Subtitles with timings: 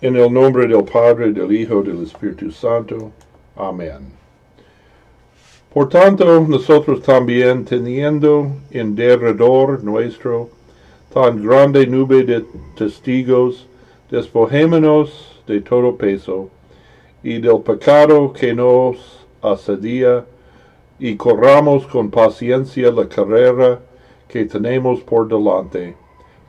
[0.00, 3.12] En el nombre del Padre, del Hijo, del Espíritu Santo.
[3.56, 4.12] Amén.
[5.72, 10.50] Por tanto, nosotros también, teniendo en derredor nuestro
[11.12, 12.44] tan grande nube de
[12.76, 13.66] testigos,
[14.10, 16.50] despojémonos de todo peso
[17.22, 20.24] y del pecado que nos asedia,
[20.98, 23.80] y corramos con paciencia la carrera
[24.28, 25.94] que tenemos por delante,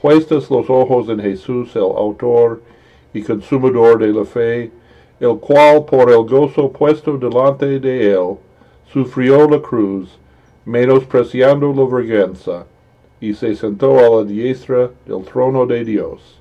[0.00, 2.60] puestos los ojos en Jesús, el autor
[3.12, 4.70] y consumador de la fe,
[5.18, 8.36] el cual por el gozo puesto delante de él,
[8.92, 10.18] sufrió la cruz,
[10.64, 12.66] menospreciando la vergüenza,
[13.20, 16.40] y se sentó a la diestra del trono de Dios.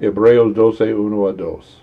[0.00, 1.82] Hebreos 12, 1 a 2.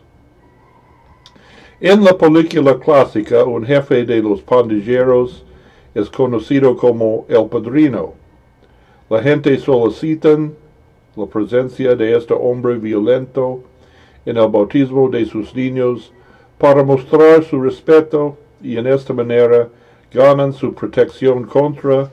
[1.80, 5.43] En la película clásica, un jefe de los pandilleros
[5.96, 8.13] es conocido como el padrino.
[9.09, 10.38] La gente solicita
[11.16, 13.63] la presencia de este hombre violento
[14.25, 16.11] en el bautismo de sus niños
[16.57, 19.70] para mostrar su respeto y en esta manera
[20.13, 22.12] ganan su protección contra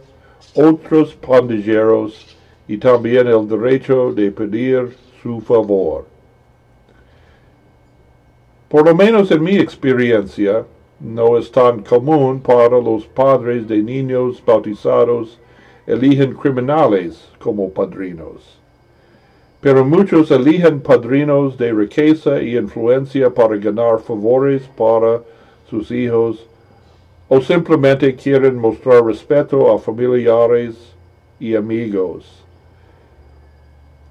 [0.55, 6.06] otros pandilleros y también el derecho de pedir su favor.
[8.68, 10.64] Por lo menos en mi experiencia,
[11.00, 15.38] no es tan común para los padres de niños bautizados
[15.86, 18.58] eligen criminales como padrinos.
[19.61, 25.20] Pero muchos eligen padrinos de riqueza y influencia para ganar favores para
[25.69, 26.47] sus hijos
[27.28, 30.77] o simplemente quieren mostrar respeto a familiares
[31.41, 32.42] y amigos.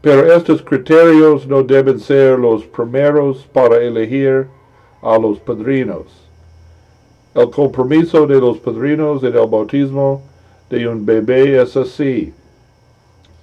[0.02, 4.48] Pero estos criterios no deben ser los primeros para elegir
[5.02, 6.06] a los padrinos.
[7.34, 10.22] El compromiso de los padrinos en el bautismo
[10.70, 12.34] de un bebé es así.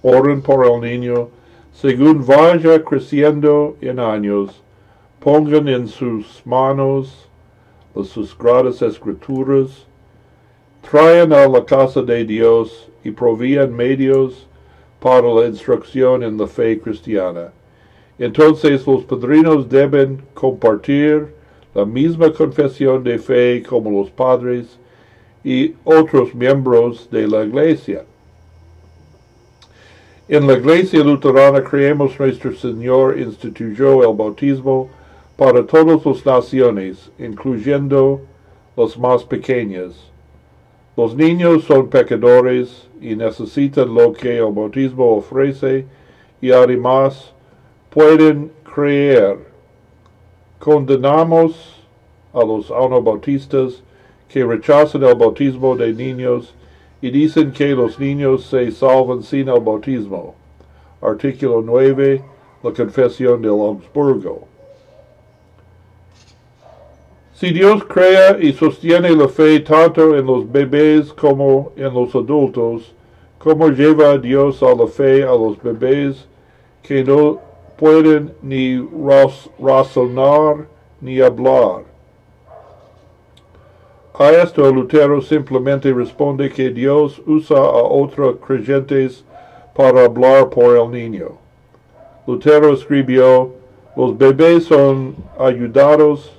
[0.03, 1.29] Oren por el niño
[1.75, 4.63] según vaya creciendo en años,
[5.19, 7.29] pongan en sus manos
[7.95, 9.87] las sagradas escrituras,
[10.89, 14.47] traen a la casa de Dios y provían medios
[15.01, 17.53] para la instrucción en la fe cristiana.
[18.21, 21.35] Entonces los padrinos deben compartir
[21.75, 24.79] la misma confesión de fe como los padres
[25.43, 28.05] y otros miembros de la iglesia.
[30.27, 34.89] En la iglesia luterana creemos nuestro Señor instituyó el bautismo
[35.37, 38.23] para todas las naciones, incluyendo
[38.75, 39.93] las más pequeñas.
[40.97, 45.85] Los niños son pecadores y necesitan lo que el bautismo ofrece
[46.41, 47.35] y además
[47.91, 49.37] pueden creer.
[50.59, 51.83] Condenamos
[52.33, 53.83] a los anabautistas
[54.27, 56.55] que rechazan el bautismo de niños
[57.05, 60.35] y dicen que los niños se salvan sin el bautismo.
[61.03, 62.23] Artículo 9,
[62.63, 64.49] la Confesión de Augsburgo.
[67.35, 72.95] Si Dios crea y sostiene la fe tanto en los bebés como en los adultos,
[73.39, 76.27] ¿cómo lleva Dios a la fe a los bebés
[76.83, 77.39] que no
[77.77, 78.79] pueden ni
[79.59, 80.67] razonar
[81.03, 81.94] ni hablar?
[84.17, 89.25] A esto Lutero simplemente responde que Dios usa a otros creyentes
[89.75, 91.33] para hablar por el niño.
[92.25, 93.51] Lutero escribió,
[93.97, 96.33] los bebés son ayudados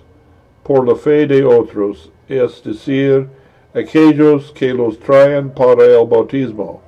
[0.64, 3.28] por la fe de otros, es decir,
[3.74, 6.82] aquellos que los traen para el bautismo,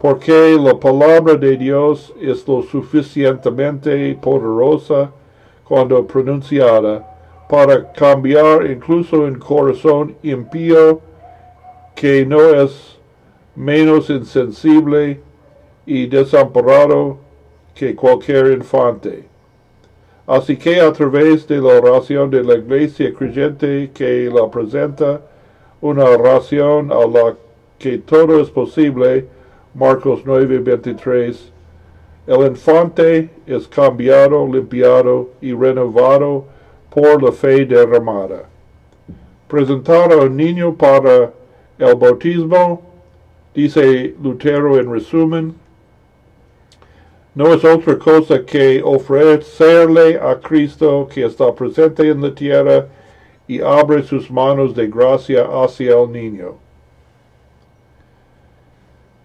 [0.00, 5.12] porque la palabra de Dios es lo suficientemente poderosa
[5.62, 7.13] cuando pronunciada
[7.54, 11.00] para cambiar incluso un corazón impío
[11.94, 12.98] que no es
[13.54, 15.20] menos insensible
[15.86, 17.18] y desamparado
[17.72, 19.28] que cualquier infante.
[20.26, 25.20] Así que a través de la oración de la iglesia creyente que la presenta,
[25.80, 27.36] una oración a la
[27.78, 29.28] que todo es posible,
[29.74, 31.52] Marcos 9, 23,
[32.26, 36.52] el infante es cambiado, limpiado y renovado
[36.94, 38.48] por la fe derramada.
[39.48, 41.32] Presentar a un niño para
[41.78, 42.82] el bautismo,
[43.52, 45.54] dice Lutero en resumen,
[47.34, 52.86] no es otra cosa que ofrecerle a Cristo que está presente en la tierra
[53.48, 56.54] y abre sus manos de gracia hacia el niño.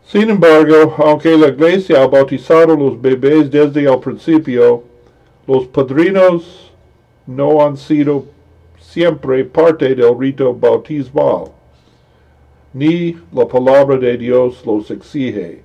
[0.04, 4.84] Sin embargo, aunque la iglesia ha bautizado los bebés desde el principio,
[5.46, 6.69] los padrinos
[7.30, 8.26] no han sido
[8.80, 11.52] siempre parte del rito bautismal,
[12.74, 15.62] ni la palabra de Dios los exige.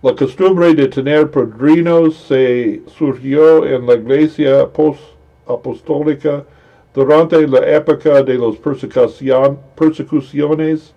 [0.00, 6.46] La costumbre de tener padrinos se surgió en la iglesia post-apostólica
[6.94, 8.56] durante la época de las
[9.76, 10.94] persecuciones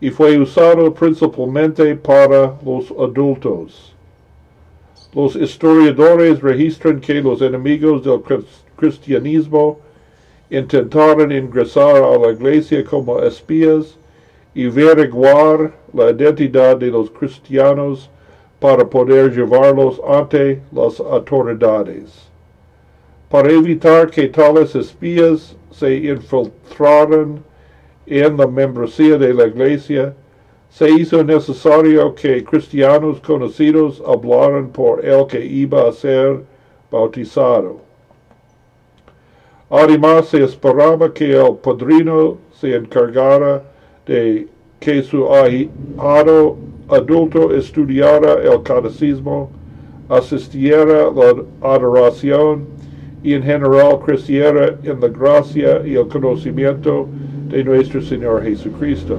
[0.00, 3.95] y fue usado principalmente para los adultos.
[5.16, 8.20] Los historiadores registran que los enemigos del
[8.76, 9.78] cristianismo
[10.50, 13.96] intentaron ingresar a la iglesia como espías
[14.54, 18.10] y averiguar la identidad de los cristianos
[18.60, 22.28] para poder llevarlos ante las autoridades.
[23.30, 27.42] Para evitar que tales espías se infiltraran
[28.04, 30.12] en la membresía de la iglesia,
[30.76, 36.42] se hizo necesario que cristianos conocidos hablaran por el que iba a ser
[36.90, 37.80] bautizado.
[39.70, 43.62] Además, se esperaba que el padrino se encargara
[44.04, 46.58] de que su ahijado
[46.90, 49.50] adulto estudiara el catecismo,
[50.10, 52.66] asistiera a la adoración
[53.22, 57.08] y en general creciera en la gracia y el conocimiento
[57.48, 59.16] de nuestro Señor Jesucristo.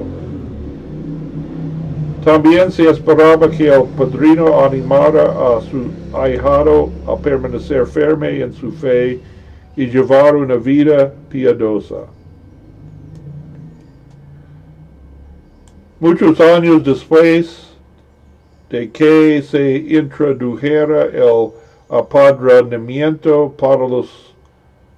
[2.23, 8.71] También se esperaba que el padrino animara a su ahijado a permanecer firme en su
[8.71, 9.19] fe
[9.75, 12.07] y llevar una vida piadosa.
[15.99, 17.69] Muchos años después
[18.69, 21.51] de que se introdujera el
[21.89, 24.33] apadrinamiento para los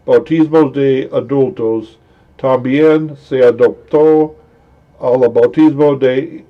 [0.06, 2.00] bautismos de adultos,
[2.38, 4.36] también se adoptó
[5.00, 6.44] al bautismo de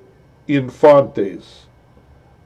[0.56, 1.68] infantes.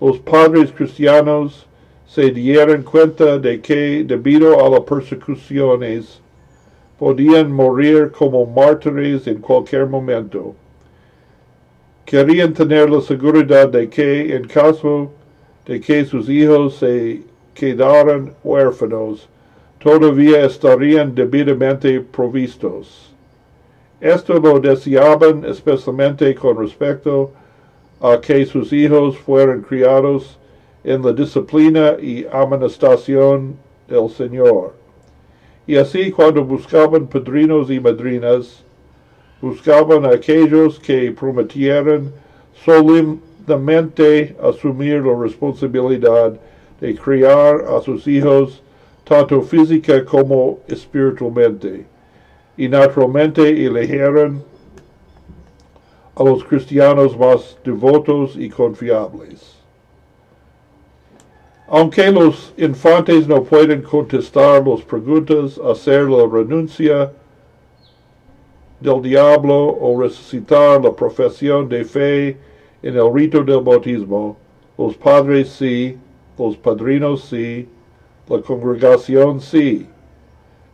[0.00, 1.66] Los padres cristianos
[2.06, 6.20] se dieron cuenta de que debido a las persecuciones
[6.98, 10.54] podían morir como mártires en cualquier momento.
[12.04, 15.10] Querían tener la seguridad de que en caso
[15.66, 17.22] de que sus hijos se
[17.54, 19.28] quedaran huérfanos,
[19.78, 23.12] todavía estarían debidamente provistos.
[24.00, 27.32] Esto lo deseaban especialmente con respecto
[28.20, 30.38] que sus hijos fueran criados
[30.84, 33.56] en la disciplina y amonestación
[33.88, 34.74] del Señor.
[35.66, 38.62] Y así cuando buscaban padrinos y madrinas,
[39.40, 42.12] buscaban a aquellos que prometieran
[42.64, 46.38] solemnemente asumir la responsabilidad
[46.80, 48.62] de criar a sus hijos
[49.04, 51.86] tanto física como espiritualmente.
[52.56, 54.44] Y naturalmente eligieron
[56.16, 59.54] a los cristianos más devotos y confiables.
[61.66, 67.12] Aunque los infantes no pueden contestar las preguntas, hacer la renuncia
[68.80, 72.36] del diablo o resucitar la profesión de fe
[72.82, 74.36] en el rito del bautismo,
[74.76, 75.96] los padres sí,
[76.38, 77.66] los padrinos sí,
[78.28, 79.86] la congregación sí.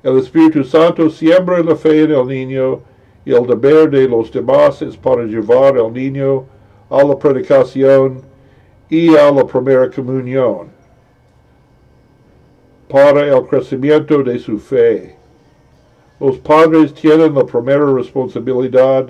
[0.02, 2.81] El Espíritu Santo siembra la fe en el niño
[3.32, 6.44] el deber de los demás es para llevar al niño
[6.88, 8.22] a la predicación
[8.88, 10.68] y a la primera comunión
[12.88, 15.14] para el crecimiento de su fe.
[16.18, 19.08] Los padres tienen la primera responsabilidad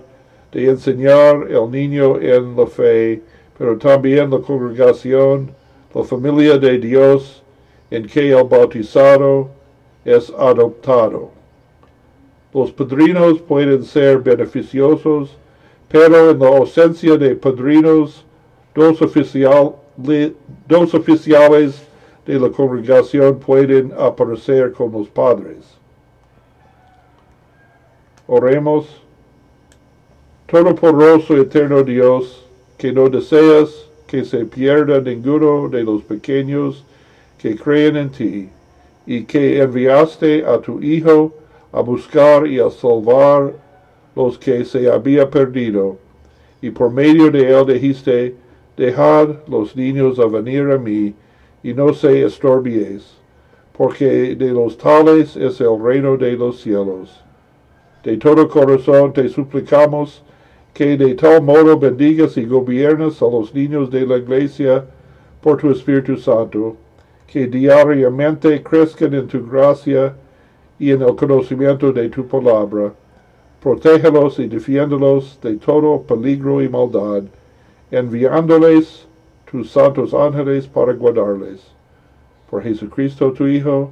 [0.53, 3.23] de enseñar al niño en la fe,
[3.57, 5.51] pero también la congregación,
[5.95, 7.43] la familia de Dios
[7.91, 9.49] en que el bautizado
[10.05, 11.40] es adoptado.
[12.53, 15.37] Los padrinos pueden ser beneficiosos,
[15.89, 18.25] pero en la ausencia de padrinos,
[18.75, 18.99] dos,
[20.69, 21.83] dos oficiales
[22.27, 25.59] de la congregación pueden aparecer con los padres.
[28.27, 28.87] Oremos.
[30.47, 32.45] Todopoderoso eterno Dios,
[32.77, 36.85] que no deseas que se pierda ninguno de los pequeños
[37.39, 38.49] que creen en ti,
[39.07, 41.33] y que enviaste a tu Hijo
[41.73, 43.53] a buscar y a salvar
[44.17, 45.97] los que se había perdido,
[46.61, 48.35] y por medio de él dijiste,
[48.77, 51.15] dejad los niños a venir a mí,
[51.63, 53.17] y no se estorbies,
[53.77, 57.23] porque de los tales es el reino de los cielos.
[58.03, 60.23] De todo corazón te suplicamos
[60.73, 64.85] que de tal modo bendigas y gobiernas a los niños de la iglesia
[65.41, 66.77] por tu Espíritu Santo,
[67.27, 70.15] que diariamente crezcan en tu gracia
[70.81, 72.93] y en el conocimiento de tu palabra.
[73.63, 77.25] Protégelos y defiéndolos de todo peligro y maldad,
[77.91, 79.07] enviándoles
[79.49, 81.61] tus santos ángeles para guardarles.
[82.49, 83.91] Por Jesucristo tu Hijo,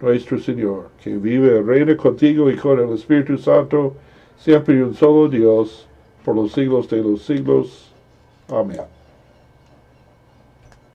[0.00, 3.94] nuestro Señor, que vive y reina contigo y con el Espíritu Santo,
[4.38, 5.88] siempre y un solo Dios,
[6.24, 7.92] por los siglos de los siglos.
[8.48, 8.97] Amén.